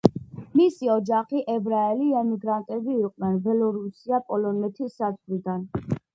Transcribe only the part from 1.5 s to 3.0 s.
ებრაელი ემიგრანტები